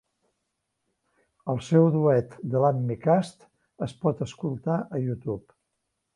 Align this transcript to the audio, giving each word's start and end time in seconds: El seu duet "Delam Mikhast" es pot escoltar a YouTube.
El 1.53 1.61
seu 1.67 1.89
duet 1.97 2.33
"Delam 2.55 2.81
Mikhast" 2.89 3.47
es 3.89 3.95
pot 4.07 4.27
escoltar 4.29 4.81
a 4.99 5.05
YouTube. 5.07 5.41